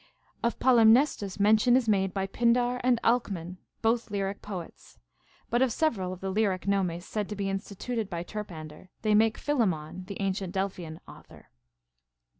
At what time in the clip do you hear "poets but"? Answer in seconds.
4.41-5.61